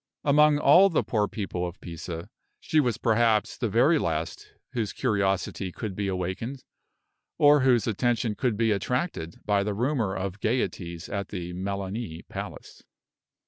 Among 0.23 0.57
all 0.57 0.89
the 0.89 1.03
poor 1.03 1.27
people 1.27 1.67
of 1.67 1.79
Pisa, 1.79 2.27
she 2.59 2.79
was 2.79 2.97
perhaps 2.97 3.55
the 3.55 3.69
very 3.69 3.99
last 3.99 4.47
whose 4.73 4.93
curiosity 4.93 5.71
could 5.71 5.95
be 5.95 6.07
awakened, 6.07 6.63
or 7.37 7.59
whose 7.59 7.85
attention 7.85 8.33
could 8.33 8.57
be 8.57 8.71
attracted 8.71 9.35
by 9.45 9.61
the 9.63 9.75
rumor 9.75 10.15
of 10.15 10.39
gayeties 10.39 11.07
at 11.07 11.27
the 11.27 11.53
Melani 11.53 12.27
Palace. 12.27 12.81